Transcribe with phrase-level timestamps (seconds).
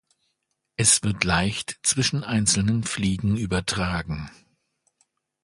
[0.77, 4.31] Es wird leicht zwischen einzelnen Fliegen übertragen.